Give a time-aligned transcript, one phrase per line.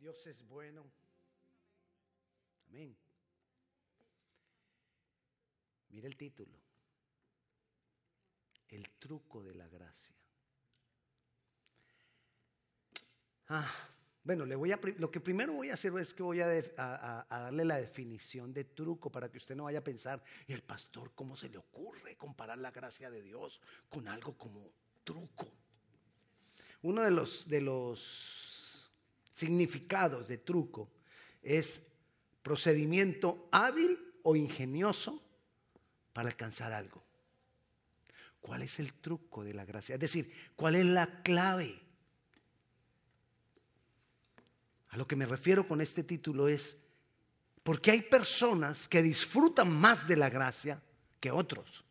[0.00, 0.90] Dios es bueno.
[2.68, 2.96] Amén.
[5.90, 6.58] Mire el título.
[8.68, 10.16] El truco de la gracia.
[13.48, 13.70] Ah,
[14.22, 17.26] bueno, le voy a, lo que primero voy a hacer es que voy a, a,
[17.28, 21.12] darle la definición de truco para que usted no vaya a pensar, ¿y el pastor
[21.14, 24.72] cómo se le ocurre comparar la gracia de Dios con algo como
[25.04, 25.52] truco?
[26.82, 28.49] Uno de los, de los
[29.40, 30.90] significados de truco
[31.42, 31.82] es
[32.42, 35.22] procedimiento hábil o ingenioso
[36.12, 37.02] para alcanzar algo.
[38.40, 39.94] ¿Cuál es el truco de la gracia?
[39.94, 41.80] Es decir, ¿cuál es la clave?
[44.90, 46.76] A lo que me refiero con este título es,
[47.62, 50.82] porque hay personas que disfrutan más de la gracia
[51.18, 51.84] que otros.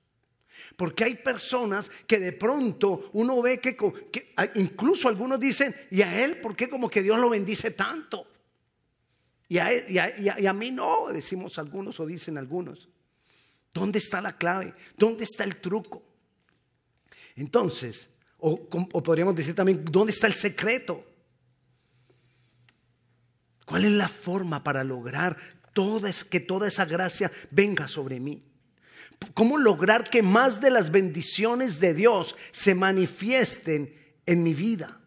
[0.76, 3.76] Porque hay personas que de pronto uno ve que,
[4.56, 8.28] incluso algunos dicen, ¿y a él por qué como que Dios lo bendice tanto?
[9.48, 12.90] Y a, y a mí no, decimos algunos o dicen algunos.
[13.74, 14.74] ¿Dónde está la clave?
[14.98, 16.04] ¿Dónde está el truco?
[17.36, 21.06] Entonces, o, podríamos decir también, ¿dónde está el secreto?
[23.66, 25.38] ¿Cuál es la forma para lograr
[25.74, 28.44] toda, que toda esa gracia venga sobre mí?
[29.34, 33.94] ¿Cómo lograr que más de las bendiciones de Dios se manifiesten
[34.26, 35.00] en mi vida?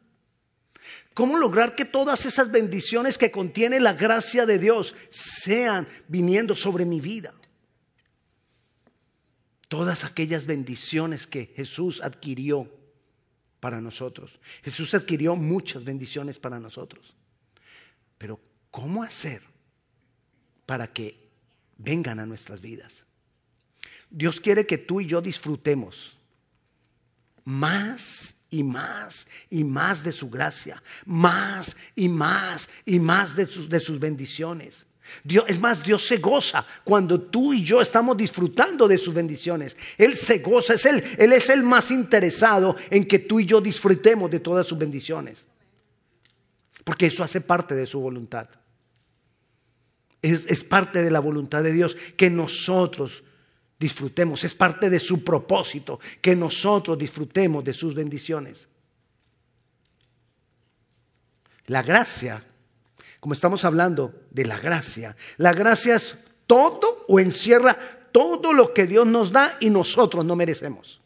[1.14, 6.84] ¿Cómo lograr que todas esas bendiciones que contiene la gracia de Dios sean viniendo sobre
[6.84, 7.34] mi vida?
[9.72, 12.70] todas aquellas bendiciones que Jesús adquirió
[13.58, 14.38] para nosotros.
[14.62, 17.16] Jesús adquirió muchas bendiciones para nosotros.
[18.18, 18.38] Pero
[18.70, 19.40] ¿cómo hacer
[20.66, 21.30] para que
[21.78, 23.06] vengan a nuestras vidas?
[24.12, 26.18] Dios quiere que tú y yo disfrutemos
[27.44, 33.68] más y más y más de su gracia, más y más y más de sus,
[33.68, 34.86] de sus bendiciones.
[35.24, 39.76] Dios, es más, Dios se goza cuando tú y yo estamos disfrutando de sus bendiciones.
[39.96, 43.60] Él se goza, es Él, Él es el más interesado en que tú y yo
[43.60, 45.38] disfrutemos de todas sus bendiciones.
[46.84, 48.48] Porque eso hace parte de su voluntad.
[50.20, 53.24] Es, es parte de la voluntad de Dios que nosotros
[53.82, 54.44] disfrutemos.
[54.44, 58.68] Es parte de su propósito que nosotros disfrutemos de sus bendiciones.
[61.66, 62.44] La gracia
[63.22, 66.16] como estamos hablando de la gracia, la gracia es
[66.48, 67.78] todo o encierra
[68.10, 71.00] todo lo que Dios nos da y nosotros no merecemos.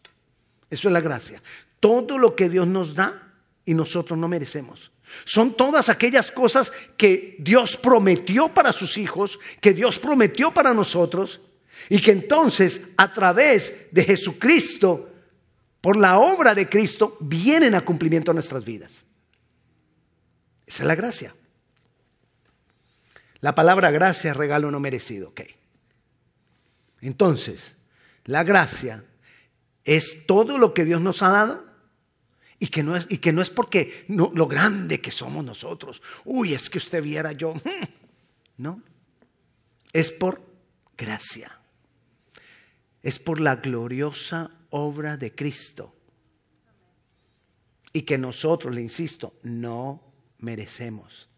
[0.70, 1.42] Eso es la gracia.
[1.78, 3.34] Todo lo que Dios nos da
[3.66, 4.90] y nosotros no merecemos.
[5.26, 11.42] Son todas aquellas cosas que Dios prometió para sus hijos, que Dios prometió para nosotros,
[11.88, 15.10] y que entonces a través de Jesucristo,
[15.80, 19.04] por la obra de Cristo, vienen a cumplimiento nuestras vidas.
[20.66, 21.34] Esa es la gracia.
[23.40, 25.28] La palabra gracia es regalo no merecido.
[25.28, 25.42] ok.
[27.00, 27.76] Entonces,
[28.24, 29.04] la gracia
[29.84, 31.66] es todo lo que Dios nos ha dado
[32.58, 36.02] y que no es, y que no es porque lo grande que somos nosotros.
[36.24, 37.54] Uy, es que usted viera yo.
[38.58, 38.82] No,
[39.92, 40.40] es por
[40.96, 41.60] gracia.
[43.06, 45.94] Es por la gloriosa obra de Cristo.
[47.92, 50.02] Y que nosotros, le insisto, no
[50.38, 51.28] merecemos.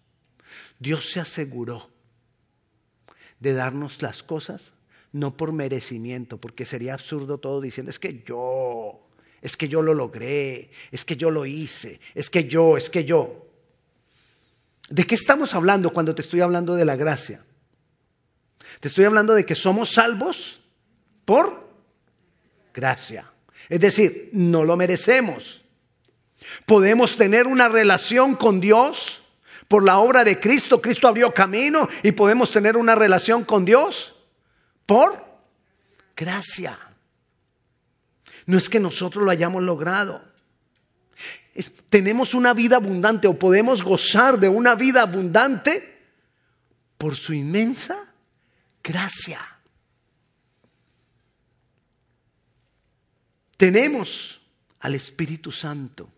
[0.78, 1.90] Dios se aseguró
[3.38, 4.72] de darnos las cosas
[5.12, 9.06] no por merecimiento, porque sería absurdo todo diciendo, es que yo,
[9.42, 13.04] es que yo lo logré, es que yo lo hice, es que yo, es que
[13.04, 13.46] yo.
[14.88, 17.44] ¿De qué estamos hablando cuando te estoy hablando de la gracia?
[18.80, 20.62] Te estoy hablando de que somos salvos
[21.28, 21.68] por
[22.72, 23.30] gracia.
[23.68, 25.62] Es decir, no lo merecemos.
[26.64, 29.24] Podemos tener una relación con Dios
[29.68, 34.14] por la obra de Cristo, Cristo abrió camino y podemos tener una relación con Dios
[34.86, 35.22] por
[36.16, 36.78] gracia.
[38.46, 40.24] No es que nosotros lo hayamos logrado.
[41.90, 46.06] tenemos una vida abundante o podemos gozar de una vida abundante
[46.96, 48.14] por su inmensa
[48.82, 49.57] gracia.
[53.58, 54.40] Tenemos
[54.78, 56.08] al Espíritu Santo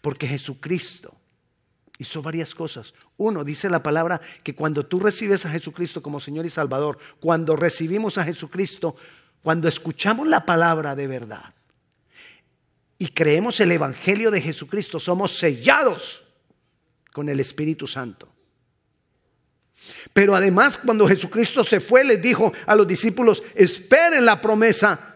[0.00, 1.14] porque Jesucristo
[1.98, 2.94] hizo varias cosas.
[3.18, 7.56] Uno, dice la palabra que cuando tú recibes a Jesucristo como Señor y Salvador, cuando
[7.56, 8.96] recibimos a Jesucristo,
[9.42, 11.54] cuando escuchamos la palabra de verdad
[12.96, 16.22] y creemos el Evangelio de Jesucristo, somos sellados
[17.12, 18.32] con el Espíritu Santo.
[20.14, 25.09] Pero además cuando Jesucristo se fue, les dijo a los discípulos, esperen la promesa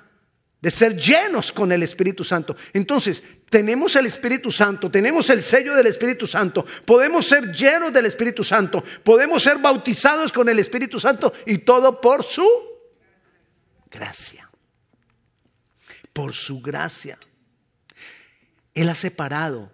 [0.64, 2.56] de ser llenos con el Espíritu Santo.
[2.72, 8.06] Entonces, tenemos el Espíritu Santo, tenemos el sello del Espíritu Santo, podemos ser llenos del
[8.06, 12.48] Espíritu Santo, podemos ser bautizados con el Espíritu Santo y todo por su
[13.90, 14.48] gracia.
[16.14, 17.18] Por su gracia.
[18.72, 19.70] Él ha separado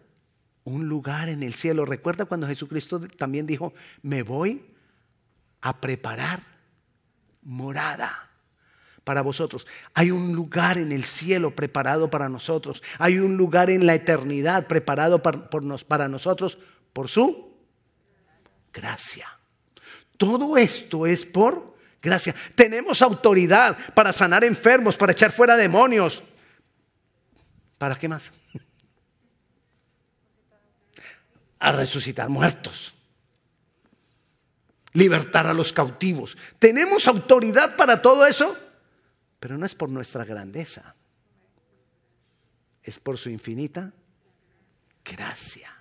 [0.64, 1.84] un lugar en el cielo.
[1.84, 4.74] Recuerda cuando Jesucristo también dijo, me voy
[5.60, 6.42] a preparar
[7.42, 8.29] morada
[9.10, 9.66] para vosotros.
[9.94, 12.80] Hay un lugar en el cielo preparado para nosotros.
[12.96, 16.58] Hay un lugar en la eternidad preparado para, nosotros
[16.92, 17.56] por su
[18.72, 19.26] gracia.
[20.16, 22.32] Todo esto es por gracia.
[22.54, 26.22] Tenemos autoridad para sanar enfermos, para echar fuera demonios.
[27.78, 28.30] ¿Para qué más?
[31.58, 32.94] A resucitar muertos
[34.92, 36.36] libertar a los cautivos.
[36.60, 38.56] ¿Tenemos autoridad para todo eso?
[39.40, 40.94] Pero no es por nuestra grandeza,
[42.82, 43.92] es por su infinita
[45.04, 45.74] gracia.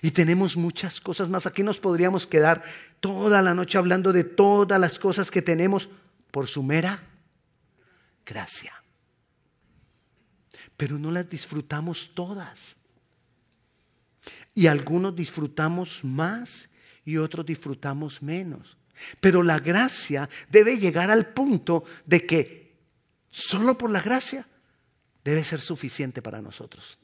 [0.00, 1.46] Y tenemos muchas cosas más.
[1.46, 2.62] Aquí nos podríamos quedar
[3.00, 5.88] toda la noche hablando de todas las cosas que tenemos
[6.30, 7.02] por su mera
[8.24, 8.72] gracia.
[10.76, 12.76] Pero no las disfrutamos todas.
[14.54, 16.68] Y algunos disfrutamos más
[17.04, 18.76] y otros disfrutamos menos.
[19.20, 22.74] Pero la gracia debe llegar al punto de que
[23.30, 24.46] solo por la gracia
[25.24, 26.98] debe ser suficiente para nosotros.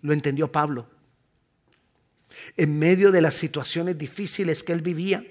[0.00, 0.88] Lo entendió Pablo.
[2.56, 5.24] En medio de las situaciones difíciles que él vivía,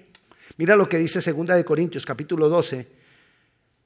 [0.57, 2.87] mira lo que dice 2 de Corintios capítulo 12,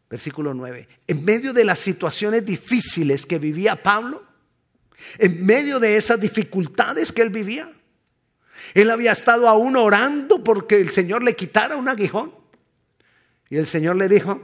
[0.09, 0.87] versículo 9.
[1.07, 4.23] En medio de las situaciones difíciles que vivía Pablo,
[5.17, 7.71] en medio de esas dificultades que él vivía,
[8.73, 12.33] él había estado aún orando porque el Señor le quitara un aguijón.
[13.49, 14.41] Y el Señor le dijo,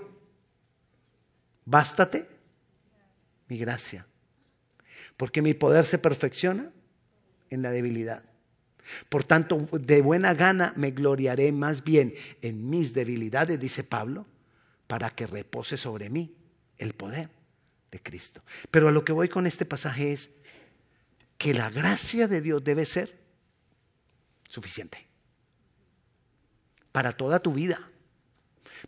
[1.65, 2.27] bástate
[3.47, 4.07] mi gracia,
[5.17, 6.71] porque mi poder se perfecciona
[7.49, 8.23] en la debilidad.
[9.09, 14.25] Por tanto, de buena gana me gloriaré más bien en mis debilidades, dice Pablo,
[14.87, 16.35] para que repose sobre mí
[16.77, 17.29] el poder
[17.91, 18.43] de Cristo.
[18.71, 20.31] Pero a lo que voy con este pasaje es
[21.37, 23.22] que la gracia de Dios debe ser
[24.53, 25.07] suficiente.
[26.91, 27.89] Para toda tu vida,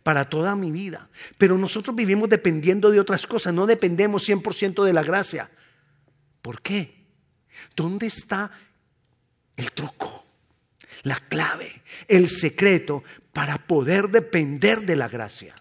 [0.04, 1.08] para toda mi vida.
[1.38, 5.50] Pero nosotros vivimos dependiendo de otras cosas, no dependemos 100% de la gracia.
[6.40, 7.04] ¿Por qué?
[7.74, 8.52] ¿Dónde está
[9.56, 10.24] el truco,
[11.02, 13.02] la clave, el secreto
[13.32, 15.56] para poder depender de la gracia?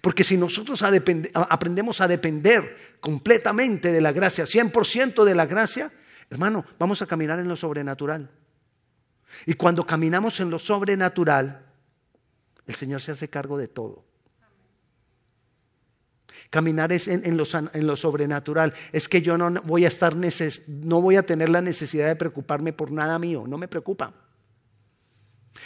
[0.00, 5.92] Porque si nosotros aprendemos a depender completamente de la gracia, 100% de la gracia,
[6.28, 8.28] hermano, vamos a caminar en lo sobrenatural.
[9.46, 11.66] Y cuando caminamos en lo sobrenatural,
[12.66, 14.04] el Señor se hace cargo de todo.
[16.50, 18.74] Caminar es en, lo, sobrenatural.
[18.92, 20.14] Es que yo no voy a estar
[20.66, 23.44] no voy a tener la necesidad de preocuparme por nada mío.
[23.46, 24.14] No me preocupa.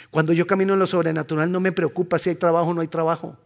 [0.09, 2.87] Cuando yo camino en lo sobrenatural no me preocupa si hay trabajo o no hay
[2.87, 3.37] trabajo.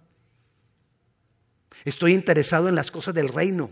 [1.86, 3.70] Estoy interesado en las cosas del reino.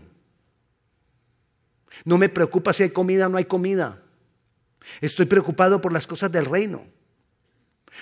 [2.04, 4.02] No me preocupa si hay comida o no hay comida.
[5.00, 6.84] Estoy preocupado por las cosas del reino.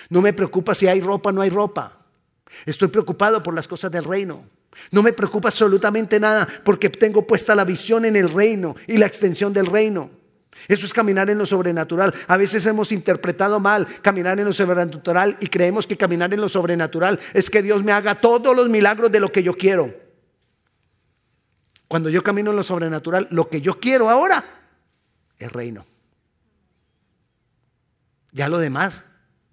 [0.09, 2.05] No me preocupa si hay ropa o no hay ropa.
[2.65, 4.45] Estoy preocupado por las cosas del reino.
[4.91, 9.05] No me preocupa absolutamente nada porque tengo puesta la visión en el reino y la
[9.05, 10.11] extensión del reino.
[10.67, 12.13] Eso es caminar en lo sobrenatural.
[12.27, 16.49] A veces hemos interpretado mal caminar en lo sobrenatural y creemos que caminar en lo
[16.49, 19.93] sobrenatural es que Dios me haga todos los milagros de lo que yo quiero.
[21.87, 24.43] Cuando yo camino en lo sobrenatural, lo que yo quiero ahora
[25.37, 25.85] es reino.
[28.35, 29.01] Ya lo demás,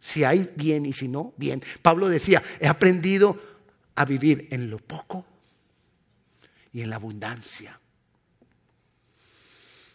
[0.01, 1.63] si hay bien y si no, bien.
[1.83, 3.41] Pablo decía, he aprendido
[3.95, 5.25] a vivir en lo poco
[6.73, 7.79] y en la abundancia.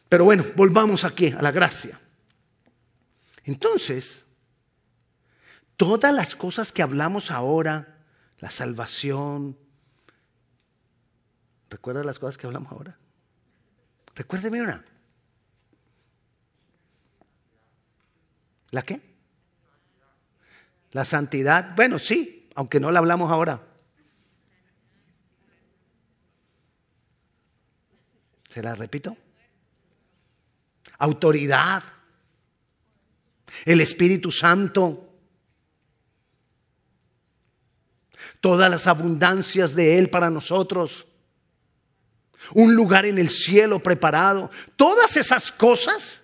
[0.08, 2.00] Pero bueno, volvamos aquí a la gracia.
[3.44, 4.24] Entonces,
[5.76, 7.98] todas las cosas que hablamos ahora,
[8.40, 9.58] la salvación,
[11.70, 12.98] ¿recuerdas las cosas que hablamos ahora?
[14.16, 14.86] Recuérdeme una.
[18.72, 19.02] ¿La qué?
[20.92, 21.76] La santidad.
[21.76, 23.62] Bueno, sí, aunque no la hablamos ahora.
[28.50, 29.16] ¿Se la repito?
[30.98, 31.84] Autoridad.
[33.66, 35.04] El Espíritu Santo.
[38.42, 41.08] Todas las abundancias de Él para nosotros.
[42.54, 44.50] Un lugar en el cielo preparado.
[44.76, 46.24] Todas esas cosas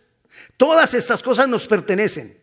[0.58, 2.38] Todas estas cosas nos pertenecen,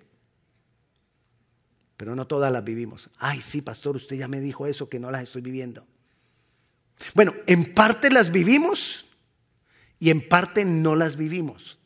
[1.96, 3.10] pero no todas las vivimos.
[3.18, 5.86] Ay, sí, pastor, usted ya me dijo eso, que no las estoy viviendo.
[7.14, 9.06] Bueno, en parte las vivimos
[9.98, 11.78] y en parte no las vivimos.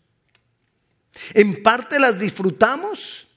[1.33, 3.29] En parte las disfrutamos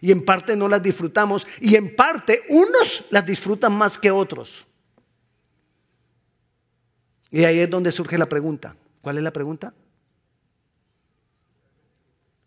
[0.00, 4.66] y en parte no las disfrutamos y en parte unos las disfrutan más que otros.
[7.30, 8.76] Y ahí es donde surge la pregunta.
[9.00, 9.74] ¿Cuál es la pregunta?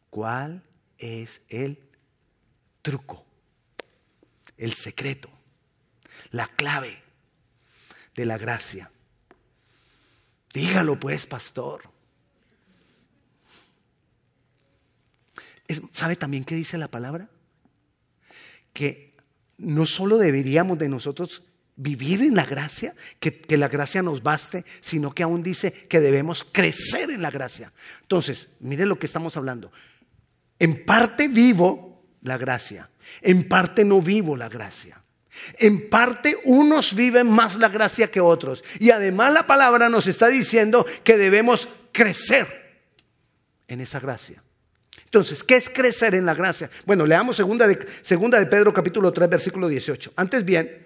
[0.09, 0.63] ¿Cuál
[0.97, 1.79] es el
[2.81, 3.25] truco?
[4.57, 5.29] El secreto,
[6.31, 7.01] la clave
[8.15, 8.91] de la gracia.
[10.53, 11.83] Dígalo pues, pastor.
[15.91, 17.29] ¿Sabe también qué dice la palabra?
[18.73, 19.15] Que
[19.57, 21.43] no solo deberíamos de nosotros
[21.75, 26.01] vivir en la gracia, que, que, la gracia nos baste, sino que aún dice que
[26.01, 27.71] debemos crecer en la gracia.
[28.01, 29.71] Entonces, mire lo que estamos hablando.
[30.59, 32.89] En parte vivo la gracia,
[33.21, 35.01] en parte no vivo la gracia.
[35.57, 38.63] En parte unos viven más la gracia que otros.
[38.79, 42.81] Y además la palabra nos está diciendo que debemos crecer
[43.67, 44.43] en esa gracia.
[45.05, 46.69] Entonces, ¿qué es crecer en la gracia?
[46.85, 50.13] Bueno, leamos segunda de, segunda de Pedro capítulo 3 versículo 18.
[50.15, 50.85] Antes bien,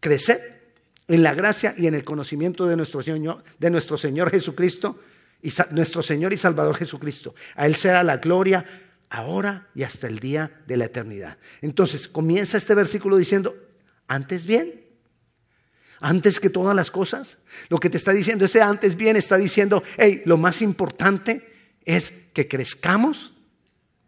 [0.00, 0.72] crecer
[1.08, 5.00] en la gracia y en el conocimiento de nuestro Señor, de nuestro Señor Jesucristo,
[5.42, 7.34] y nuestro Señor y Salvador Jesucristo.
[7.54, 8.64] A Él será la gloria
[9.14, 11.38] ahora y hasta el día de la eternidad.
[11.62, 13.54] Entonces, comienza este versículo diciendo,
[14.08, 14.84] antes bien,
[16.00, 19.82] antes que todas las cosas, lo que te está diciendo ese antes bien está diciendo,
[19.96, 21.40] hey, lo más importante
[21.84, 23.32] es que crezcamos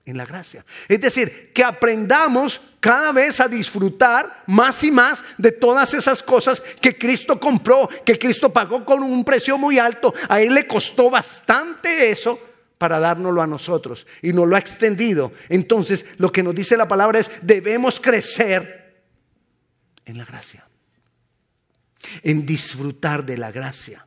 [0.04, 0.64] en la gracia.
[0.88, 6.60] Es decir, que aprendamos cada vez a disfrutar más y más de todas esas cosas
[6.80, 10.12] que Cristo compró, que Cristo pagó con un precio muy alto.
[10.28, 12.45] A Él le costó bastante eso
[12.78, 15.32] para dárnoslo a nosotros y nos lo ha extendido.
[15.48, 19.04] Entonces, lo que nos dice la palabra es, debemos crecer
[20.04, 20.66] en la gracia,
[22.22, 24.06] en disfrutar de la gracia.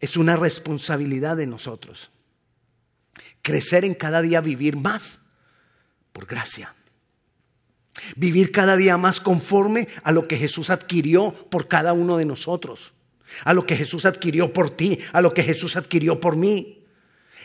[0.00, 2.10] Es una responsabilidad de nosotros
[3.42, 5.20] crecer en cada día, vivir más
[6.12, 6.74] por gracia.
[8.14, 12.92] Vivir cada día más conforme a lo que Jesús adquirió por cada uno de nosotros,
[13.44, 16.84] a lo que Jesús adquirió por ti, a lo que Jesús adquirió por mí.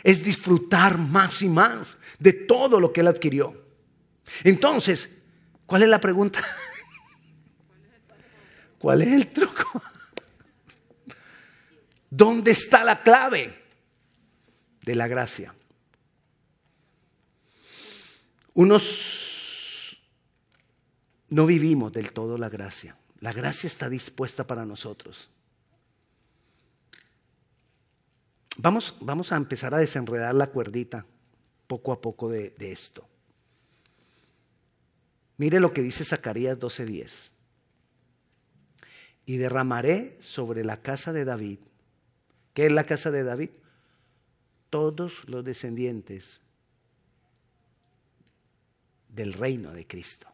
[0.02, 3.64] Es disfrutar más y más de todo lo que Él adquirió.
[4.42, 5.08] Entonces,
[5.66, 6.42] ¿cuál es la pregunta?
[8.78, 9.82] ¿Cuál es el truco?
[12.10, 13.62] ¿Dónde está la clave
[14.82, 15.54] de la gracia?
[18.54, 19.98] Unos
[21.30, 22.96] no vivimos del todo la gracia.
[23.18, 25.28] La gracia está dispuesta para nosotros.
[28.56, 31.06] Vamos, vamos a empezar a desenredar la cuerdita
[31.66, 33.08] poco a poco de, de esto.
[35.36, 37.30] Mire lo que dice Zacarías 12:10.
[39.26, 41.58] Y derramaré sobre la casa de David.
[42.52, 43.50] ¿Qué es la casa de David?
[44.70, 46.40] Todos los descendientes
[49.08, 50.28] del reino de Cristo.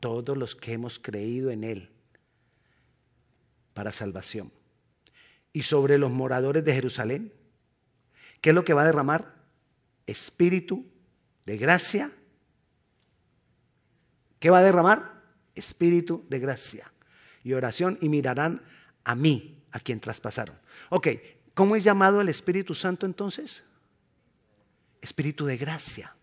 [0.00, 1.90] Todos los que hemos creído en Él
[3.72, 4.52] para salvación.
[5.54, 7.32] Y sobre los moradores de Jerusalén,
[8.42, 9.34] ¿qué es lo que va a derramar?
[10.06, 10.84] Espíritu
[11.46, 12.10] de gracia.
[14.38, 15.22] ¿Qué va a derramar?
[15.54, 16.92] Espíritu de gracia
[17.44, 18.60] y oración y mirarán
[19.04, 20.56] a mí, a quien traspasaron.
[20.90, 21.08] Ok,
[21.54, 23.62] ¿cómo es llamado el Espíritu Santo entonces?
[25.00, 26.16] Espíritu de gracia.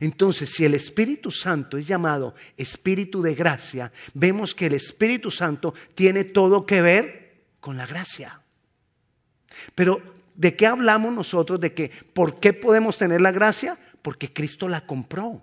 [0.00, 5.74] Entonces, si el Espíritu Santo es llamado Espíritu de gracia, vemos que el Espíritu Santo
[5.94, 7.25] tiene todo que ver
[7.66, 8.40] con la gracia.
[9.74, 10.00] Pero,
[10.36, 11.58] ¿de qué hablamos nosotros?
[11.58, 13.76] De que, ¿por qué podemos tener la gracia?
[14.02, 15.42] Porque Cristo la compró.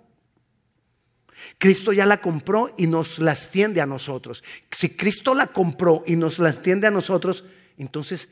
[1.58, 4.42] Cristo ya la compró y nos la extiende a nosotros.
[4.70, 7.44] Si Cristo la compró y nos la extiende a nosotros,
[7.76, 8.30] entonces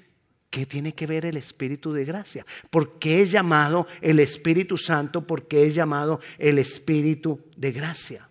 [0.48, 2.44] ¿Qué tiene que ver el Espíritu de gracia?
[2.68, 5.26] ¿Por qué es llamado el Espíritu Santo?
[5.26, 8.28] ¿Por qué es llamado el Espíritu de gracia?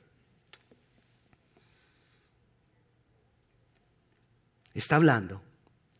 [4.76, 5.42] Está hablando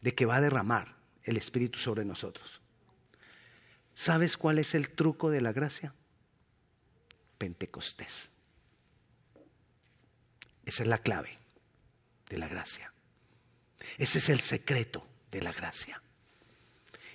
[0.02, 2.62] de que va a derramar el Espíritu sobre nosotros.
[3.94, 5.94] ¿Sabes cuál es el truco de la gracia?
[7.38, 8.30] Pentecostés.
[10.66, 11.38] Esa es la clave
[12.30, 12.92] de la gracia.
[13.98, 16.02] Ese es el secreto de la gracia.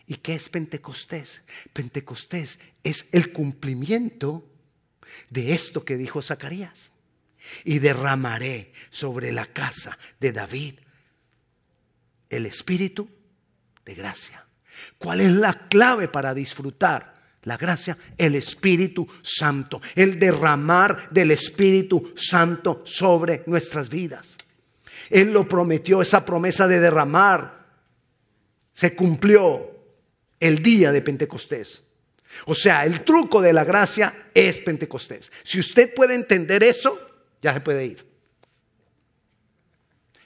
[0.06, 1.42] ¿Y qué es Pentecostés?
[1.72, 4.48] Pentecostés es el cumplimiento
[5.30, 6.92] de esto que dijo Zacarías.
[7.64, 10.80] Y derramaré sobre la casa de David
[12.30, 13.08] el espíritu
[13.84, 14.44] de gracia.
[14.98, 17.96] ¿Cuál es la clave para disfrutar la gracia?
[18.16, 24.26] El Espíritu Santo, el derramar del Espíritu Santo sobre nuestras vidas.
[25.10, 27.66] Él lo prometió, esa promesa de derramar
[28.72, 29.70] se cumplió
[30.40, 31.82] el día de Pentecostés.
[32.46, 35.30] O sea, el truco de la gracia es Pentecostés.
[35.42, 36.98] Si usted puede entender eso,
[37.40, 38.06] ya se puede ir.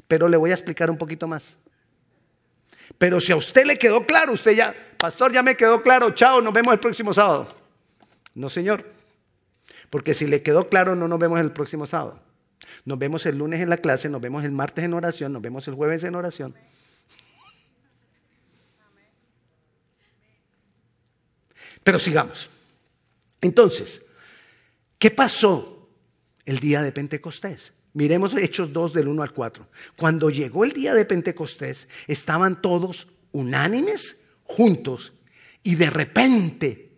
[0.08, 1.56] Pero le voy a explicar un poquito más.
[2.98, 6.40] Pero si a usted le quedó claro, usted ya, pastor, ya me quedó claro, chao,
[6.40, 7.48] nos vemos el próximo sábado.
[8.34, 8.84] No, señor.
[9.88, 12.20] Porque si le quedó claro, no nos vemos el próximo sábado.
[12.84, 15.66] Nos vemos el lunes en la clase, nos vemos el martes en oración, nos vemos
[15.68, 16.54] el jueves en oración.
[21.82, 22.50] Pero sigamos.
[23.40, 24.02] Entonces,
[24.98, 25.88] ¿qué pasó
[26.44, 27.72] el día de Pentecostés?
[27.92, 29.66] Miremos Hechos 2 del 1 al 4.
[29.96, 35.12] Cuando llegó el día de Pentecostés, estaban todos unánimes, juntos,
[35.62, 36.90] y de repente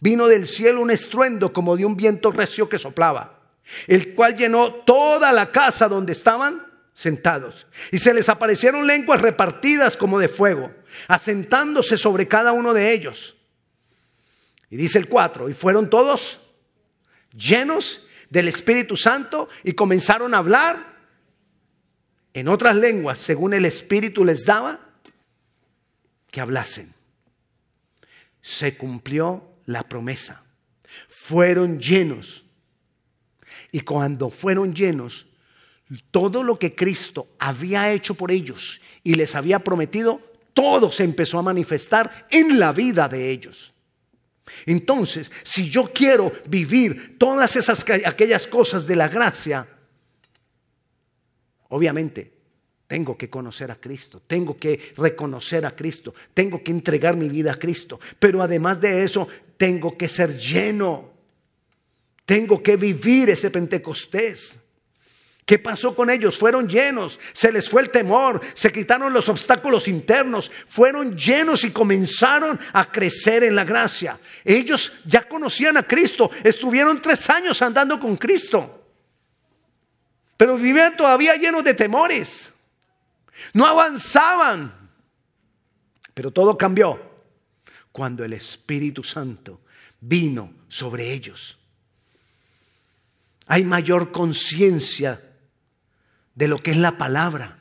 [0.00, 3.40] vino del cielo un estruendo como de un viento recio que soplaba,
[3.86, 7.66] el cual llenó toda la casa donde estaban sentados.
[7.92, 10.72] Y se les aparecieron lenguas repartidas como de fuego,
[11.06, 13.36] asentándose sobre cada uno de ellos.
[14.70, 16.40] Y dice el 4, y fueron todos
[17.36, 20.98] llenos del Espíritu Santo y comenzaron a hablar
[22.34, 24.80] en otras lenguas, según el Espíritu les daba,
[26.30, 26.94] que hablasen.
[28.42, 30.42] Se cumplió la promesa.
[31.08, 32.44] Fueron llenos.
[33.72, 35.26] Y cuando fueron llenos,
[36.10, 40.20] todo lo que Cristo había hecho por ellos y les había prometido,
[40.52, 43.72] todo se empezó a manifestar en la vida de ellos.
[44.66, 49.66] Entonces, si yo quiero vivir todas esas aquellas cosas de la gracia,
[51.68, 52.32] obviamente
[52.86, 57.52] tengo que conocer a Cristo, tengo que reconocer a Cristo, tengo que entregar mi vida
[57.52, 61.18] a Cristo, pero además de eso, tengo que ser lleno.
[62.24, 64.56] Tengo que vivir ese Pentecostés.
[65.48, 66.36] ¿Qué pasó con ellos?
[66.36, 71.70] Fueron llenos, se les fue el temor, se quitaron los obstáculos internos, fueron llenos y
[71.70, 74.20] comenzaron a crecer en la gracia.
[74.44, 78.90] Ellos ya conocían a Cristo, estuvieron tres años andando con Cristo,
[80.36, 82.50] pero vivían todavía llenos de temores,
[83.54, 84.90] no avanzaban.
[86.12, 87.00] Pero todo cambió
[87.90, 89.62] cuando el Espíritu Santo
[89.98, 91.56] vino sobre ellos.
[93.46, 95.22] Hay mayor conciencia
[96.38, 97.58] de lo que es la palabra.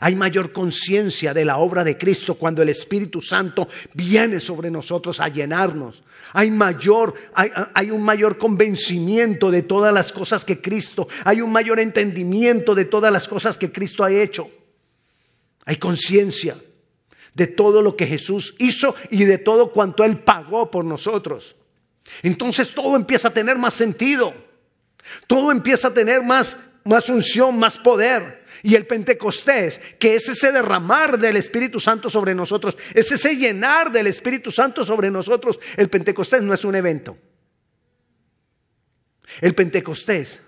[0.00, 5.20] Hay mayor conciencia de la obra de Cristo cuando el Espíritu Santo viene sobre nosotros
[5.20, 6.02] a llenarnos.
[6.32, 11.52] Hay mayor, hay, hay, un mayor convencimiento de todas las cosas que Cristo, hay un
[11.52, 14.50] mayor entendimiento de todas las cosas que Cristo ha hecho.
[15.66, 16.56] Hay conciencia
[17.34, 21.56] de todo lo que Jesús hizo y de todo cuanto Él pagó por nosotros.
[22.22, 24.32] Entonces todo empieza a tener más sentido.
[25.26, 26.56] Todo empieza a tener más
[26.88, 28.44] más unción, más poder.
[28.62, 33.92] Y el Pentecostés, que es ese derramar del Espíritu Santo sobre nosotros, es ese llenar
[33.92, 35.60] del Espíritu Santo sobre nosotros.
[35.76, 37.16] El Pentecostés no es un evento.
[39.40, 40.40] El Pentecostés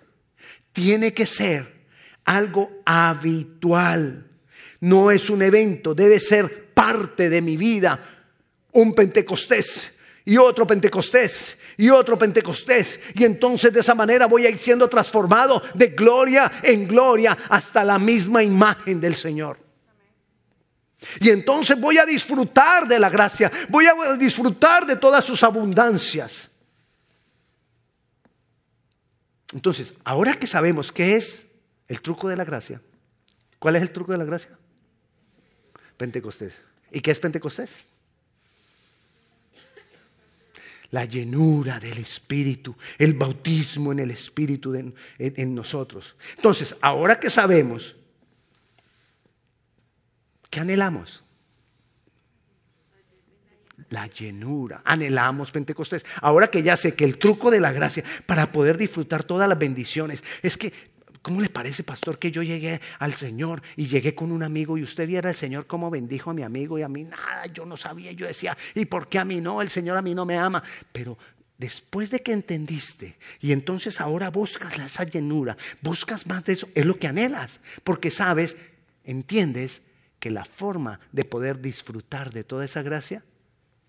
[0.73, 1.85] tiene que ser
[2.25, 4.27] algo habitual.
[4.81, 8.03] No es un evento, debe ser parte de mi vida.
[8.73, 9.93] Un Pentecostés
[10.25, 13.01] y otro Pentecostés y otro Pentecostés.
[13.15, 17.85] Y entonces de esa manera voy a ir siendo transformado de gloria en gloria hasta
[17.85, 19.59] la misma imagen del Señor.
[21.21, 26.51] Y entonces voy a disfrutar de la gracia, voy a disfrutar de todas sus abundancias.
[29.55, 31.47] Entonces, ahora que sabemos qué es
[31.89, 32.81] el truco de la gracia,
[33.59, 34.51] ¿cuál es el truco de la gracia?
[35.97, 36.55] Pentecostés.
[36.93, 37.71] ¿Y qué es Pentecostés?
[40.91, 46.17] La llenura del Espíritu, el bautismo en el Espíritu en, nosotros.
[46.37, 47.97] Entonces, ahora que sabemos,
[50.49, 51.23] ¿qué anhelamos?
[53.91, 56.05] La llenura, anhelamos Pentecostés.
[56.21, 59.59] Ahora que ya sé que el truco de la gracia para poder disfrutar todas las
[59.59, 60.73] bendiciones es que
[61.23, 64.83] ¿Cómo le parece, pastor, que yo llegué al Señor y llegué con un amigo y
[64.83, 67.77] usted viera al Señor cómo bendijo a mi amigo y a mí nada, yo no
[67.77, 69.61] sabía, yo decía, ¿y por qué a mí no?
[69.61, 70.63] El Señor a mí no me ama.
[70.93, 71.19] Pero
[71.59, 76.87] después de que entendiste y entonces ahora buscas esa llenura, buscas más de eso, es
[76.87, 78.57] lo que anhelas, porque sabes,
[79.05, 79.83] entiendes
[80.19, 83.23] que la forma de poder disfrutar de toda esa gracia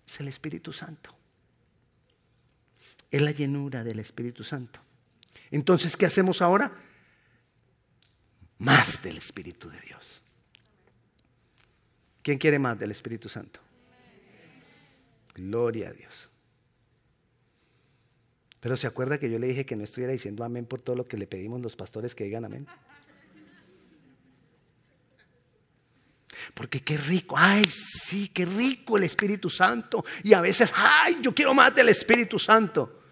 [0.06, 1.16] es el Espíritu Santo.
[3.10, 4.80] Es la llenura del Espíritu Santo.
[5.50, 6.72] Entonces, ¿qué hacemos ahora?
[8.62, 10.22] más del Espíritu de Dios.
[12.22, 13.58] ¿Quién quiere más del Espíritu Santo?
[15.34, 16.28] Gloria a Dios.
[18.60, 21.08] Pero se acuerda que yo le dije que no estuviera diciendo amén por todo lo
[21.08, 22.68] que le pedimos los pastores que digan amén.
[26.54, 30.04] Porque qué rico, ay, sí, qué rico el Espíritu Santo.
[30.22, 33.02] Y a veces, ay, yo quiero más del Espíritu Santo.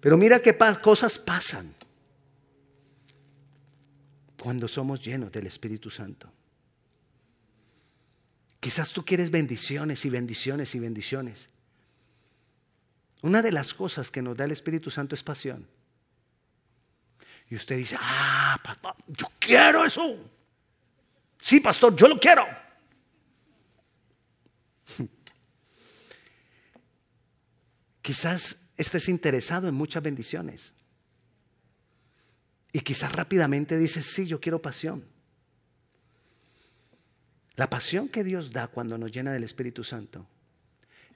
[0.00, 1.74] Pero mira qué cosas pasan
[4.46, 6.32] cuando somos llenos del Espíritu Santo.
[8.60, 11.48] Quizás tú quieres bendiciones y bendiciones y bendiciones.
[13.22, 15.66] Una de las cosas que nos da el Espíritu Santo es pasión.
[17.50, 20.16] Y usted dice, ah, papá, yo quiero eso.
[21.40, 22.46] Sí, pastor, yo lo quiero.
[28.00, 30.72] Quizás estés interesado en muchas bendiciones.
[32.76, 35.02] Y quizás rápidamente dices, sí, yo quiero pasión.
[37.54, 40.26] La pasión que Dios da cuando nos llena del Espíritu Santo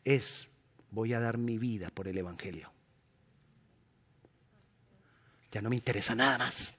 [0.02, 0.48] es,
[0.90, 2.72] voy a dar mi vida por el Evangelio.
[5.52, 6.76] Ya no me interesa nada más.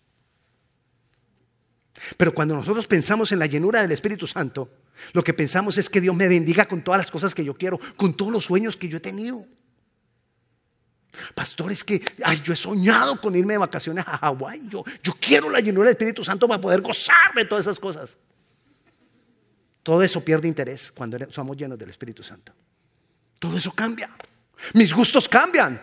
[2.18, 4.80] Pero cuando nosotros pensamos en la llenura del Espíritu Santo,
[5.14, 7.80] lo que pensamos es que Dios me bendiga con todas las cosas que yo quiero,
[7.98, 9.46] con todos los sueños que yo he tenido.
[11.36, 14.64] Pastor, es que ay, yo he soñado con irme de vacaciones a Hawái.
[14.70, 18.18] Yo, yo quiero la llenura del Espíritu Santo para poder gozar de todas esas cosas.
[19.84, 22.54] Todo eso pierde interés cuando somos llenos del Espíritu Santo.
[23.40, 24.10] Todo eso cambia.
[24.74, 25.82] Mis gustos cambian.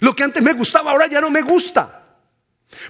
[0.00, 1.99] Lo que antes me gustaba ahora ya no me gusta.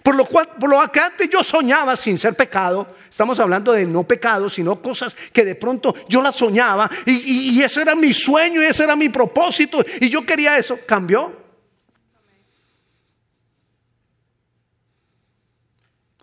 [0.02, 3.86] Por lo cual, por lo que antes yo soñaba sin ser pecado, estamos hablando de
[3.86, 8.12] no pecado, sino cosas que de pronto yo las soñaba y, y ese era mi
[8.12, 11.40] sueño y ese era mi propósito y yo quería eso, cambió.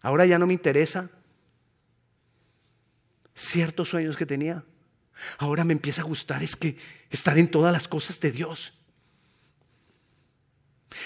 [0.01, 1.09] Ahora ya no me interesa
[3.35, 4.63] ciertos sueños que tenía.
[5.37, 6.77] Ahora me empieza a gustar es que
[7.09, 8.73] estar en todas las cosas de Dios.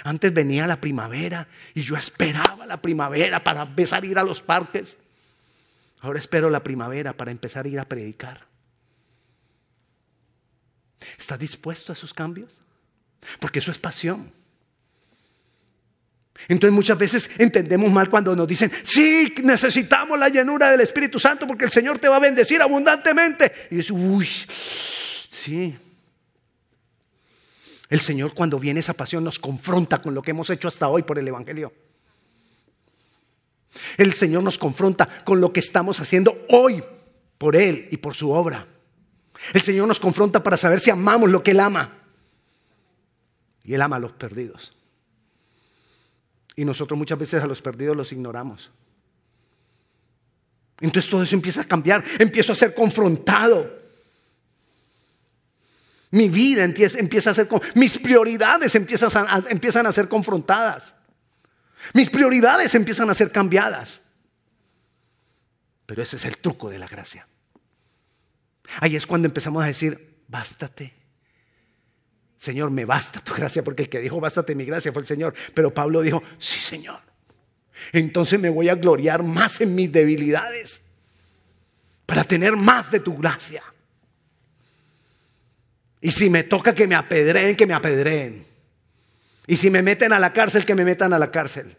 [0.04, 4.42] Antes venía la primavera y yo esperaba la primavera para empezar a ir a los
[4.42, 4.98] parques.
[6.02, 8.46] Ahora espero la primavera para empezar a ir a predicar.
[11.18, 12.52] ¿Estás dispuesto a esos cambios?
[13.40, 14.32] Porque eso es pasión.
[16.48, 21.46] Entonces muchas veces entendemos mal cuando nos dicen, sí, necesitamos la llenura del Espíritu Santo
[21.46, 23.52] porque el Señor te va a bendecir abundantemente.
[23.70, 25.78] Y dices, uy, sí.
[27.92, 31.04] El Señor cuando viene esa pasión nos confronta con lo que hemos hecho hasta hoy
[31.04, 31.74] por el Evangelio.
[33.98, 36.82] El Señor nos confronta con lo que estamos haciendo hoy
[37.38, 38.66] por Él y por su obra.
[39.54, 41.98] El Señor nos confronta para saber si amamos lo que Él ama.
[43.66, 44.72] Y Él ama a los perdidos.
[46.56, 48.72] Y nosotros muchas veces a los perdidos los ignoramos.
[50.80, 53.81] Entonces todo eso empieza a cambiar, empiezo a ser confrontado.
[56.12, 60.94] Mi vida empieza a ser, mis prioridades empiezan a, empiezan a ser confrontadas.
[61.94, 64.02] Mis prioridades empiezan a ser cambiadas.
[65.86, 67.28] Pero ese es el truco de la gracia.
[68.80, 70.94] Ahí es cuando empezamos a decir, bástate.
[72.38, 75.34] Señor, me basta tu gracia, porque el que dijo, bástate mi gracia fue el Señor.
[75.54, 77.00] Pero Pablo dijo, sí, Señor.
[77.94, 80.82] Entonces me voy a gloriar más en mis debilidades
[82.06, 83.64] para tener más de tu gracia.
[86.02, 88.44] Y si me toca que me apedreen, que me apedreen.
[89.46, 91.78] Y si me meten a la cárcel, que me metan a la cárcel.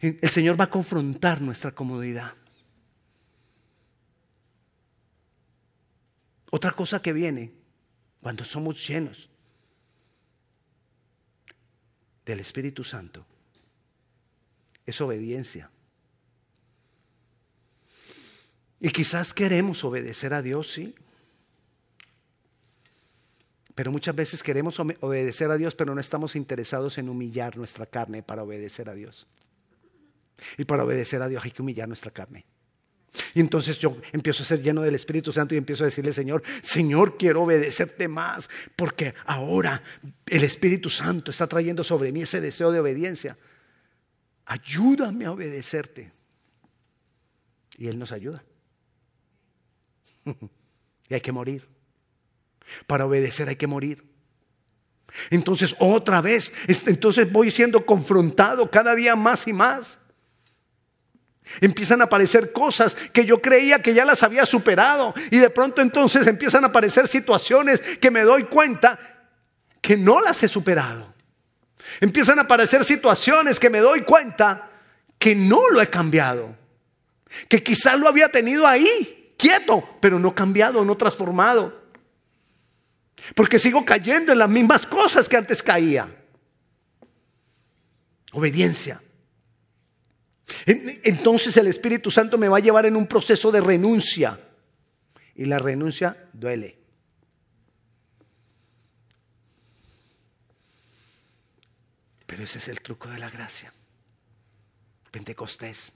[0.00, 2.34] El Señor va a confrontar nuestra comodidad.
[6.50, 7.52] Otra cosa que viene
[8.20, 9.28] cuando somos llenos
[12.24, 13.26] del Espíritu Santo
[14.84, 15.70] es obediencia.
[18.80, 20.94] Y quizás queremos obedecer a Dios, sí.
[23.76, 28.22] Pero muchas veces queremos obedecer a Dios, pero no estamos interesados en humillar nuestra carne
[28.22, 29.26] para obedecer a Dios.
[30.56, 32.46] Y para obedecer a Dios hay que humillar nuestra carne.
[33.34, 36.42] Y entonces yo empiezo a ser lleno del Espíritu Santo y empiezo a decirle, Señor,
[36.62, 39.82] Señor, quiero obedecerte más, porque ahora
[40.24, 43.36] el Espíritu Santo está trayendo sobre mí ese deseo de obediencia.
[44.46, 46.12] Ayúdame a obedecerte.
[47.76, 48.42] Y Él nos ayuda.
[51.10, 51.75] y hay que morir.
[52.86, 54.04] Para obedecer hay que morir.
[55.30, 59.98] Entonces otra vez, entonces voy siendo confrontado cada día más y más.
[61.60, 65.80] Empiezan a aparecer cosas que yo creía que ya las había superado y de pronto
[65.80, 68.98] entonces empiezan a aparecer situaciones que me doy cuenta
[69.80, 71.14] que no las he superado.
[72.00, 74.70] Empiezan a aparecer situaciones que me doy cuenta
[75.18, 76.56] que no lo he cambiado.
[77.48, 81.85] Que quizás lo había tenido ahí, quieto, pero no cambiado, no transformado.
[83.34, 86.08] Porque sigo cayendo en las mismas cosas que antes caía.
[88.32, 89.02] Obediencia.
[90.64, 94.40] Entonces el Espíritu Santo me va a llevar en un proceso de renuncia.
[95.34, 96.78] Y la renuncia duele.
[102.26, 103.72] Pero ese es el truco de la gracia.
[105.10, 105.92] Pentecostés.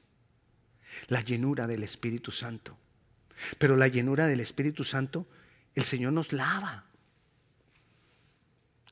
[1.08, 2.76] La llenura del Espíritu Santo.
[3.58, 5.26] Pero la llenura del Espíritu Santo,
[5.74, 6.89] el Señor nos lava.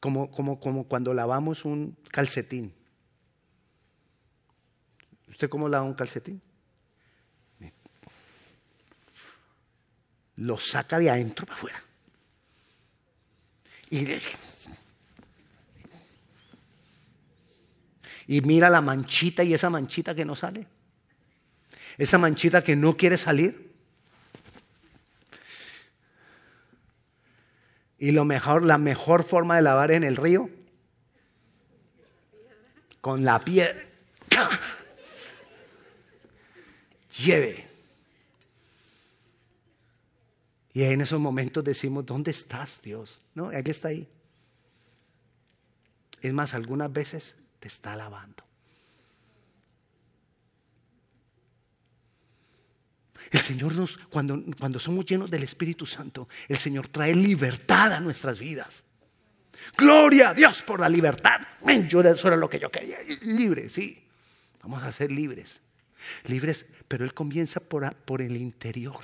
[0.00, 2.72] Como, como, como cuando lavamos un calcetín.
[5.28, 6.40] ¿Usted cómo lava un calcetín?
[10.36, 11.82] Lo saca de adentro para afuera.
[13.90, 14.06] Y,
[18.28, 20.66] y mira la manchita y esa manchita que no sale.
[21.96, 23.67] Esa manchita que no quiere salir.
[27.98, 30.48] Y lo mejor, la mejor forma de lavar en el río,
[33.00, 33.84] con la piedra.
[37.18, 37.66] Lleve.
[40.72, 43.20] Y en esos momentos decimos, ¿dónde estás, Dios?
[43.34, 44.08] No, Él está ahí.
[46.20, 48.47] Es más, algunas veces te está lavando.
[53.30, 58.00] El Señor nos, cuando, cuando somos llenos del Espíritu Santo, el Señor trae libertad a
[58.00, 58.82] nuestras vidas.
[59.76, 61.40] Gloria a Dios por la libertad.
[61.88, 62.98] Yo eso era lo que yo quería.
[63.22, 64.04] Libre, sí.
[64.62, 65.60] Vamos a ser libres.
[66.26, 69.00] Libres, pero Él comienza por, por el interior.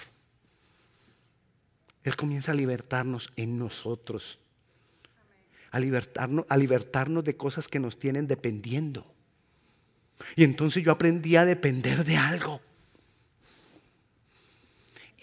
[2.03, 4.39] Él comienza a libertarnos en nosotros.
[5.71, 9.13] A libertarnos, a libertarnos de cosas que nos tienen dependiendo.
[10.37, 12.61] Y entonces yo aprendí a depender de algo.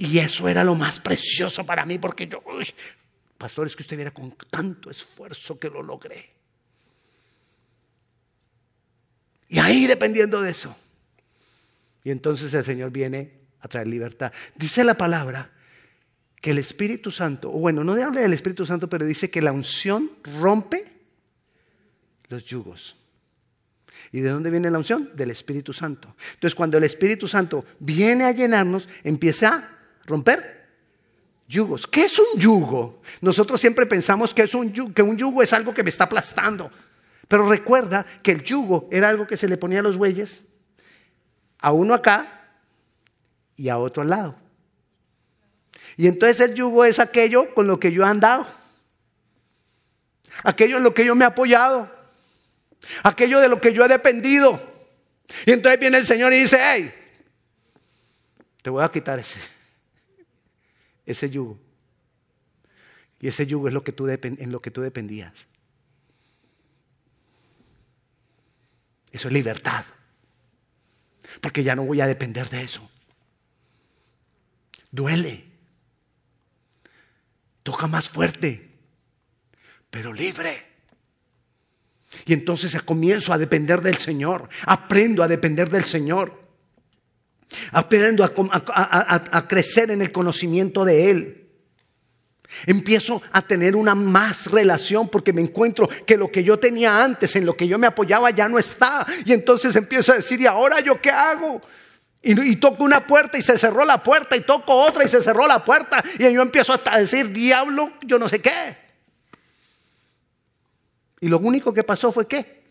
[0.02, 2.42] Y eso era lo más precioso para mí porque yo,
[3.38, 6.28] pastor, es que usted viera con tanto esfuerzo que lo logré.
[9.48, 10.76] Y ahí dependiendo de eso.
[12.04, 14.34] Y entonces el Señor viene a traer libertad.
[14.56, 15.52] Dice la palabra
[16.42, 20.10] que el Espíritu Santo, bueno, no habla del Espíritu Santo, pero dice que la unción
[20.40, 20.92] rompe
[22.28, 22.98] los yugos.
[24.12, 25.12] ¿Y de dónde viene la unción?
[25.14, 26.16] Del Espíritu Santo.
[26.34, 30.62] Entonces, cuando el Espíritu Santo viene a llenarnos, empieza romper
[31.52, 31.86] yugos.
[31.86, 33.02] ¿Qué es un yugo?
[33.20, 36.06] Nosotros siempre pensamos que, es un yugo, que un yugo es algo que me está
[36.06, 36.72] aplastando.
[37.28, 40.44] Pero recuerda que el yugo era algo que se le ponía a los bueyes,
[41.60, 42.58] a uno acá
[43.56, 44.36] y a otro al lado.
[45.98, 48.48] Y entonces el yugo es aquello con lo que yo he andado,
[50.44, 51.92] aquello en lo que yo me he apoyado,
[53.04, 54.60] aquello de lo que yo he dependido.
[55.46, 56.94] Y entonces viene el Señor y dice, hey,
[58.62, 59.40] te voy a quitar ese
[61.12, 61.60] ese yugo.
[63.20, 65.48] Y ese yugo es lo que tú en lo que tú dependías.
[69.12, 69.86] Eso es libertad.
[71.40, 72.90] Porque ya no voy a depender de eso.
[74.92, 75.46] Duele.
[77.64, 78.70] Toca más fuerte.
[79.90, 80.66] Pero libre.
[82.26, 84.50] Y entonces comienzo a depender del Señor.
[84.66, 86.41] Aprendo a depender del Señor.
[87.72, 91.38] Aprendo a, crecer en el conocimiento de Él.
[92.66, 97.36] Empiezo a tener una más relación porque me encuentro que lo que yo tenía antes,
[97.36, 99.06] en lo que yo me apoyaba, ya no está.
[99.26, 101.62] Y entonces empiezo a decir, ¿y ahora yo qué hago?
[102.24, 105.48] Y, toco una puerta y se cerró la puerta, y toco otra y se cerró
[105.48, 106.04] la puerta.
[106.20, 108.78] Y yo empiezo a decir, diablo, yo no sé qué.
[111.20, 112.62] Y lo único que pasó fue que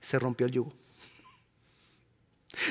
[0.00, 0.79] se rompió el yugo.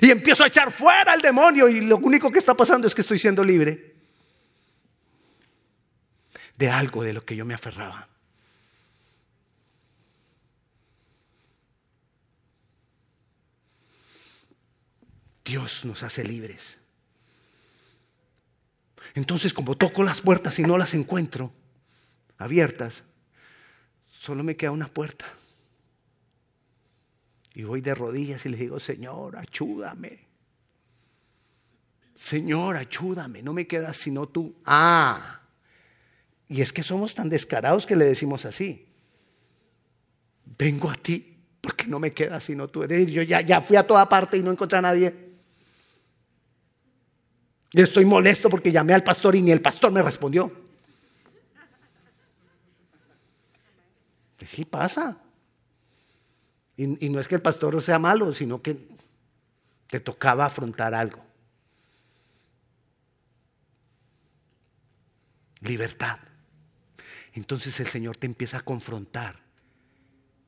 [0.01, 3.01] Y empiezo a echar fuera al demonio y lo único que está pasando es que
[3.01, 3.95] estoy siendo libre
[6.57, 8.07] de algo de lo que yo me aferraba.
[15.45, 16.77] Dios nos hace libres.
[19.15, 21.51] Entonces, como toco las puertas y no las encuentro
[22.37, 23.03] abiertas,
[24.11, 25.25] solo me queda una puerta.
[27.59, 30.17] Y voy de rodillas y le digo, Señor, ayúdame.
[32.15, 33.41] Señor, ayúdame.
[33.41, 34.55] No me queda sino tú.
[34.63, 35.41] Ah.
[36.47, 38.87] Y es que somos tan descarados que le decimos así.
[40.57, 42.85] Vengo a ti porque no me queda sino tú.
[42.85, 45.13] Yo ya, ya fui a toda parte y no encontré a nadie.
[47.73, 50.49] Y estoy molesto porque llamé al pastor y ni el pastor me respondió.
[54.45, 55.17] Sí pasa.
[56.79, 58.87] Y, no es que el pastor sea malo, sino que
[59.87, 61.21] te tocaba afrontar algo.
[65.59, 66.19] Libertad.
[67.33, 69.41] Entonces el Señor te empieza a confrontar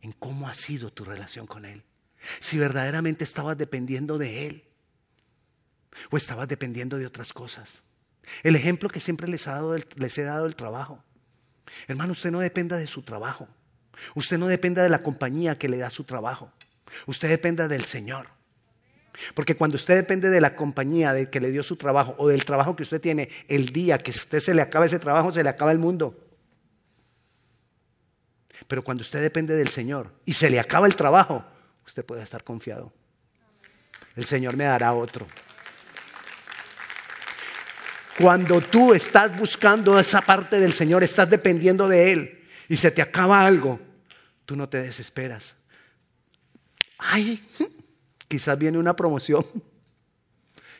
[0.01, 1.83] en cómo ha sido tu relación con Él.
[2.39, 4.63] Si verdaderamente estabas dependiendo de Él
[6.11, 7.83] o estabas dependiendo de otras cosas.
[8.43, 11.03] El ejemplo que siempre les, ha dado, les he dado el trabajo.
[11.89, 13.49] Hermano, usted no dependa de su trabajo.
[14.15, 16.51] Usted no dependa de la compañía que le da su trabajo.
[17.05, 18.27] Usted dependa del Señor.
[19.35, 22.45] Porque cuando usted depende de la compañía de que le dio su trabajo o del
[22.45, 25.49] trabajo que usted tiene, el día que usted se le acaba ese trabajo, se le
[25.49, 26.17] acaba el mundo.
[28.67, 31.43] Pero cuando usted depende del Señor y se le acaba el trabajo,
[31.85, 32.91] usted puede estar confiado.
[34.15, 35.27] El Señor me dará otro.
[38.17, 42.40] Cuando tú estás buscando esa parte del Señor, estás dependiendo de Él
[42.71, 43.81] y se te acaba algo,
[44.45, 45.55] tú no te desesperas.
[46.97, 47.45] Ay,
[48.29, 49.45] quizás viene una promoción.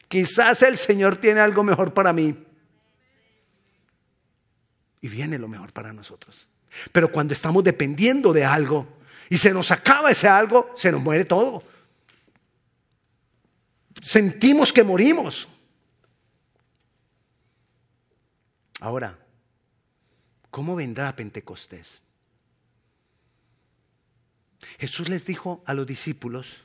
[0.08, 2.34] Quizás el Señor tiene algo mejor para mí.
[5.02, 6.48] Y viene lo mejor para nosotros.
[6.94, 8.88] Pero cuando estamos dependiendo de algo
[9.30, 11.62] y se nos acaba ese algo, se nos muere todo.
[14.02, 15.46] Sentimos que morimos.
[18.80, 19.21] Ahora,
[20.52, 22.04] ¿cómo vendrá Pentecostés?
[24.78, 26.62] Jesús les dijo a los discípulos,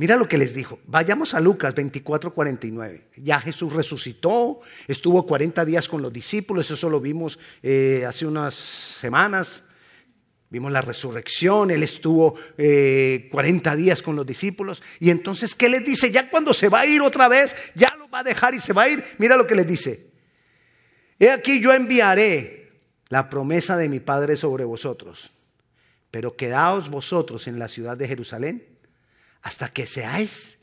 [0.00, 0.78] Mira lo que les dijo.
[0.86, 3.08] Vayamos a Lucas 24, 49.
[3.18, 8.54] Ya Jesús resucitó, estuvo 40 días con los discípulos, eso lo vimos eh, hace unas
[8.54, 9.62] semanas.
[10.48, 14.82] Vimos la resurrección, Él estuvo 40 eh, días con los discípulos.
[15.00, 16.10] Y entonces, ¿qué les dice?
[16.10, 18.72] Ya cuando se va a ir otra vez, ya lo va a dejar y se
[18.72, 19.04] va a ir.
[19.18, 20.09] Mira lo que les dice.
[21.20, 22.72] He aquí yo enviaré
[23.10, 25.30] la promesa de mi Padre sobre vosotros.
[26.10, 28.66] Pero quedaos vosotros en la ciudad de Jerusalén
[29.42, 30.58] hasta que seáis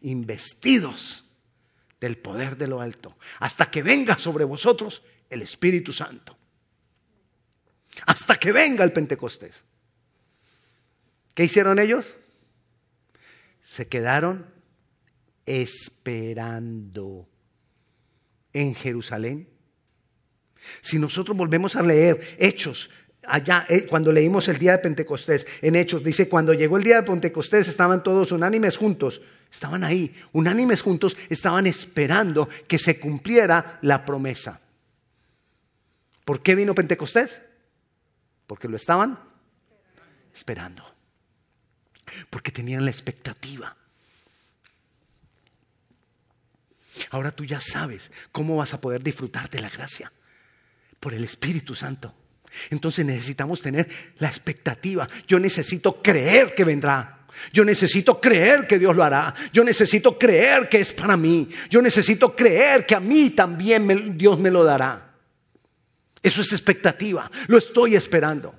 [0.00, 1.24] investidos
[2.00, 6.36] del poder de lo alto, hasta que venga sobre vosotros el Espíritu Santo,
[8.06, 9.64] hasta que venga el Pentecostés.
[11.34, 12.16] ¿Qué hicieron ellos?
[13.64, 14.46] Se quedaron
[15.46, 17.28] esperando
[18.52, 19.57] en Jerusalén.
[20.80, 22.90] Si nosotros volvemos a leer Hechos
[23.28, 26.96] allá, eh, cuando leímos el día de Pentecostés, en Hechos, dice, cuando llegó el día
[26.96, 33.78] de Pentecostés estaban todos unánimes juntos, estaban ahí, unánimes juntos, estaban esperando que se cumpliera
[33.82, 34.60] la promesa.
[36.24, 37.40] ¿Por qué vino Pentecostés?
[38.46, 39.18] Porque lo estaban
[40.34, 40.84] esperando.
[42.30, 43.76] Porque tenían la expectativa.
[47.10, 50.12] Ahora tú ya sabes cómo vas a poder disfrutar de la gracia
[51.00, 52.14] por el Espíritu Santo.
[52.70, 55.08] Entonces necesitamos tener la expectativa.
[55.26, 57.18] Yo necesito creer que vendrá.
[57.52, 59.34] Yo necesito creer que Dios lo hará.
[59.52, 61.48] Yo necesito creer que es para mí.
[61.70, 65.12] Yo necesito creer que a mí también Dios me lo dará.
[66.22, 67.30] Eso es expectativa.
[67.46, 68.54] Lo estoy esperando.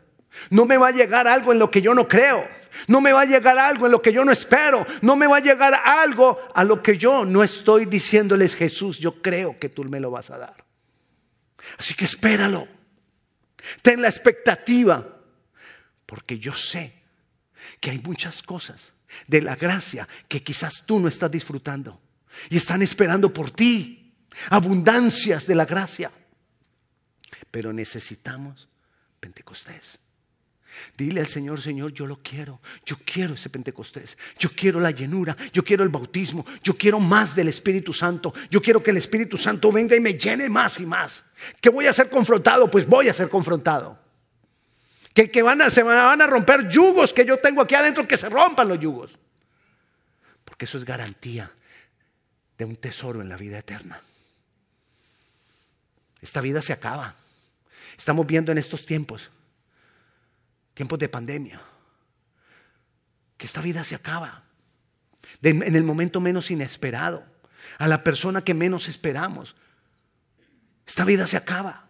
[0.49, 2.47] No me va a llegar algo en lo que yo no creo.
[2.87, 4.85] No me va a llegar algo en lo que yo no espero.
[5.01, 8.99] No me va a llegar algo a lo que yo no estoy diciéndoles Jesús.
[8.99, 10.68] Yo creo que tú me lo vas a dar.
[11.77, 12.67] Así que espéralo.
[13.81, 15.21] Ten la expectativa,
[16.05, 16.93] porque yo sé
[17.79, 18.93] que hay muchas cosas
[19.27, 22.01] de la gracia que quizás tú no estás disfrutando
[22.49, 24.13] y están esperando por ti,
[24.49, 26.11] abundancias de la gracia.
[27.51, 28.69] Pero necesitamos
[29.19, 29.99] Pentecostés.
[30.97, 32.59] Dile al Señor, Señor, yo lo quiero.
[32.85, 34.17] Yo quiero ese Pentecostés.
[34.37, 35.35] Yo quiero la llenura.
[35.51, 36.45] Yo quiero el bautismo.
[36.63, 38.33] Yo quiero más del Espíritu Santo.
[38.49, 41.23] Yo quiero que el Espíritu Santo venga y me llene más y más.
[41.59, 42.69] ¿Que voy a ser confrontado?
[42.69, 43.99] Pues voy a ser confrontado.
[45.13, 48.17] Que, que van a, se van a romper yugos que yo tengo aquí adentro, que
[48.17, 49.17] se rompan los yugos.
[50.45, 51.51] Porque eso es garantía
[52.57, 54.01] de un tesoro en la vida eterna.
[56.21, 57.15] Esta vida se acaba.
[57.97, 59.31] Estamos viendo en estos tiempos
[60.79, 61.59] tiempos de pandemia,
[63.35, 64.45] que esta vida se acaba,
[65.41, 67.25] en el momento menos inesperado,
[67.79, 69.57] a la persona que menos esperamos.
[70.87, 71.89] Esta vida se acaba.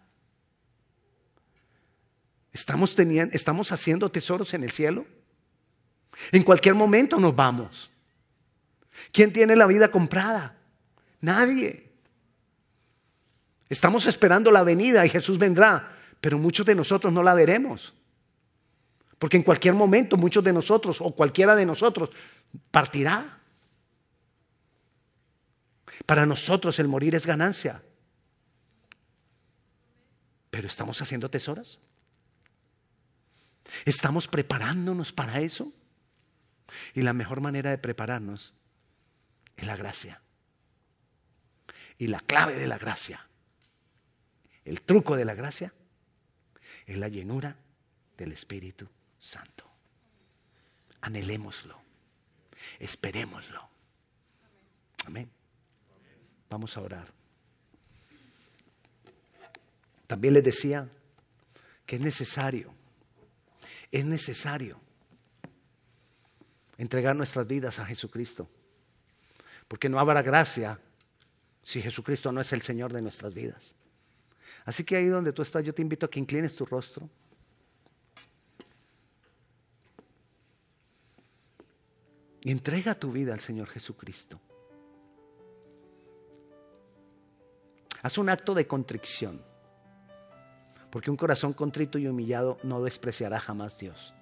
[2.52, 5.06] ¿Estamos, teniendo, ¿Estamos haciendo tesoros en el cielo?
[6.32, 7.92] En cualquier momento nos vamos.
[9.12, 10.56] ¿Quién tiene la vida comprada?
[11.20, 11.92] Nadie.
[13.68, 17.94] Estamos esperando la venida y Jesús vendrá, pero muchos de nosotros no la veremos.
[19.20, 22.10] Porque en cualquier momento muchos de nosotros o cualquiera de nosotros
[22.70, 23.38] partirá.
[26.06, 27.82] Para nosotros el morir es ganancia.
[30.50, 31.82] Pero estamos haciendo tesoros.
[33.84, 35.70] Estamos preparándonos para eso.
[36.94, 38.54] Y la mejor manera de prepararnos
[39.54, 40.22] es la gracia.
[41.98, 43.28] Y la clave de la gracia,
[44.64, 45.74] el truco de la gracia,
[46.86, 47.58] es la llenura
[48.16, 48.88] del Espíritu
[49.20, 49.64] Santo.
[51.02, 51.78] Anhelémoslo.
[52.78, 53.68] Esperémoslo.
[55.06, 55.30] Amén.
[56.48, 57.12] Vamos a orar.
[60.06, 60.88] También les decía
[61.86, 62.74] que es necesario,
[63.92, 64.80] es necesario
[66.78, 68.48] entregar nuestras vidas a Jesucristo.
[69.68, 70.80] Porque no habrá gracia
[71.62, 73.74] si Jesucristo no es el Señor de nuestras vidas.
[74.64, 77.08] Así que ahí donde tú estás, yo te invito a que inclines tu rostro.
[82.42, 84.40] Y entrega tu vida al Señor Jesucristo.
[88.02, 89.42] Haz un acto de contrición.
[90.90, 94.14] Porque un corazón contrito y humillado no despreciará jamás Dios.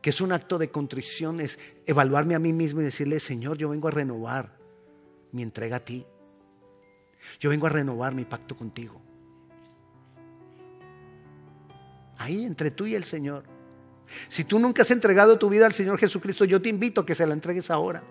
[0.00, 3.68] Que es un acto de contrición, es evaluarme a mí mismo y decirle, Señor, yo
[3.68, 4.56] vengo a renovar
[5.32, 6.06] mi entrega a ti.
[7.40, 9.02] Yo vengo a renovar mi pacto contigo.
[12.18, 13.55] Ahí entre tú y el Señor.
[14.28, 17.14] Si tú nunca has entregado tu vida al Señor Jesucristo, yo te invito a que
[17.14, 18.02] se la entregues ahora.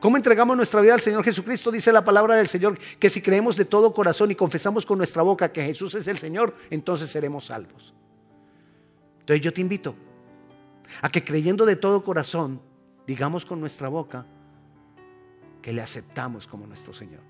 [0.00, 1.70] ¿Cómo entregamos nuestra vida al Señor Jesucristo?
[1.70, 5.22] Dice la palabra del Señor que si creemos de todo corazón y confesamos con nuestra
[5.22, 7.94] boca que Jesús es el Señor, entonces seremos salvos.
[9.20, 9.94] Entonces yo te invito
[11.00, 12.60] a que creyendo de todo corazón,
[13.06, 14.26] digamos con nuestra boca
[15.62, 17.22] que le aceptamos como nuestro Señor.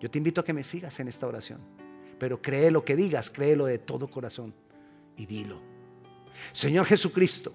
[0.00, 1.60] Yo te invito a que me sigas en esta oración,
[2.18, 4.52] pero cree lo que digas, créelo de todo corazón
[5.16, 5.73] y dilo.
[6.52, 7.52] Señor Jesucristo,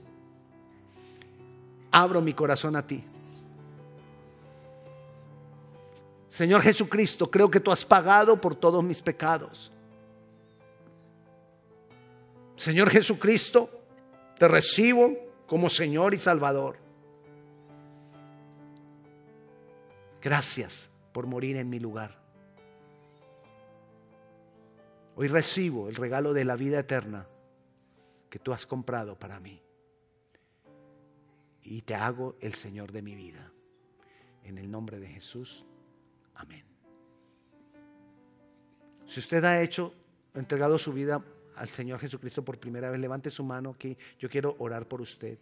[1.92, 3.04] abro mi corazón a ti.
[6.28, 9.72] Señor Jesucristo, creo que tú has pagado por todos mis pecados.
[12.56, 13.70] Señor Jesucristo,
[14.38, 15.18] te recibo
[15.48, 16.78] como Señor y Salvador.
[20.22, 22.20] Gracias por morir en mi lugar.
[25.16, 27.28] Hoy recibo el regalo de la vida eterna
[28.30, 29.62] que tú has comprado para mí.
[31.64, 33.52] Y te hago el Señor de mi vida.
[34.44, 35.66] En el nombre de Jesús.
[36.36, 36.64] Amén.
[39.08, 39.94] Si usted ha hecho,
[40.34, 41.24] entregado su vida
[41.56, 43.98] al Señor Jesucristo por primera vez, levante su mano aquí.
[44.18, 45.38] Yo quiero orar por usted.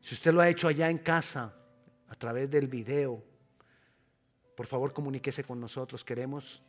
[0.00, 1.54] Si usted lo ha hecho allá en casa,
[2.08, 3.22] a través del video,
[4.54, 6.04] por favor comuníquese con nosotros.
[6.04, 6.62] Queremos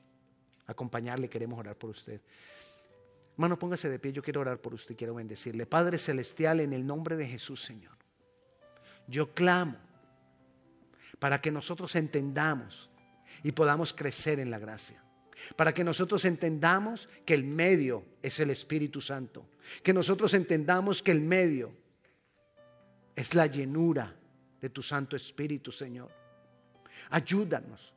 [0.67, 2.21] acompañarle, queremos orar por usted.
[3.36, 5.66] Hermano, póngase de pie, yo quiero orar por usted, quiero bendecirle.
[5.66, 7.98] Padre Celestial, en el nombre de Jesús, Señor,
[9.08, 9.78] yo clamo
[11.20, 12.90] para que nosotros entendamos
[13.44, 15.04] y podamos crecer en la gracia.
[15.58, 19.50] Para que nosotros entendamos que el medio es el Espíritu Santo.
[19.84, 21.76] Que nosotros entendamos que el medio
[23.16, 24.16] es la llenura
[24.62, 26.10] de tu Santo Espíritu, Señor.
[27.10, 27.94] Ayúdanos.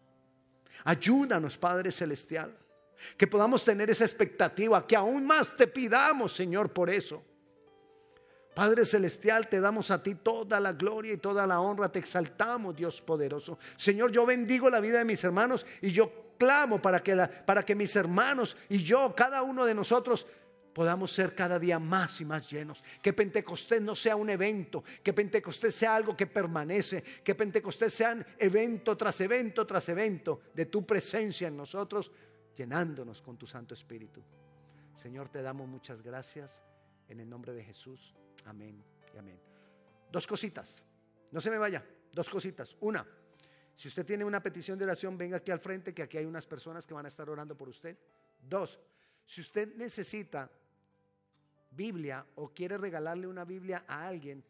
[0.85, 2.57] Ayúdanos, Padre Celestial.
[3.17, 7.23] Que podamos tener esa expectativa, que aún más te pidamos, Señor, por eso.
[8.55, 12.75] Padre Celestial, te damos a ti toda la gloria y toda la honra, te exaltamos,
[12.75, 13.59] Dios poderoso.
[13.77, 17.15] Señor, yo bendigo la vida de mis hermanos y yo clamo para que,
[17.47, 20.27] para que mis hermanos y yo, cada uno de nosotros,
[20.73, 22.83] podamos ser cada día más y más llenos.
[23.03, 28.25] Que Pentecostés no sea un evento, que Pentecostés sea algo que permanece, que Pentecostés sea
[28.39, 32.11] evento tras evento tras evento de tu presencia en nosotros,
[32.59, 34.21] llenándonos con tu Santo Espíritu.
[34.93, 36.61] Señor, te damos muchas gracias
[37.09, 38.17] en el nombre de Jesús.
[38.47, 38.83] Amén
[39.15, 39.39] y amén.
[40.11, 40.75] Dos cositas.
[41.31, 41.85] No se me vaya.
[42.13, 42.77] Dos cositas.
[42.81, 43.07] Una,
[43.77, 46.47] si usted tiene una petición de oración, venga aquí al frente, que aquí hay unas
[46.47, 47.97] personas que van a estar orando por usted.
[48.43, 48.81] Dos,
[49.25, 50.51] si usted necesita
[51.71, 54.43] Biblia o quiere regalarle una Biblia a alguien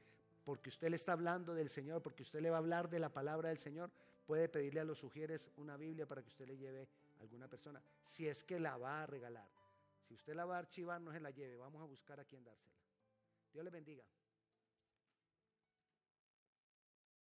[0.45, 3.11] porque usted le está hablando del Señor, porque usted le va a hablar de la
[3.11, 3.91] palabra del Señor,
[4.27, 6.89] puede pedirle a los sugieres una Biblia para que usted le lleve
[7.21, 9.49] alguna persona, si es que la va a regalar.
[10.07, 12.45] Si usted la va a archivar, no se la lleve, vamos a buscar a quién
[12.45, 12.77] dársela.
[13.53, 14.05] Dios le bendiga.